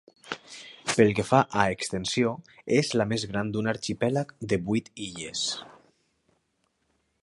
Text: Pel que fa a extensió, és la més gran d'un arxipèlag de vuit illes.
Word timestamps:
Pel 0.93 1.11
que 1.19 1.25
fa 1.31 1.41
a 1.63 1.65
extensió, 1.73 2.31
és 2.79 2.91
la 3.01 3.07
més 3.13 3.29
gran 3.35 3.53
d'un 3.57 3.71
arxipèlag 3.75 4.35
de 4.55 4.63
vuit 4.71 4.93
illes. 5.11 5.49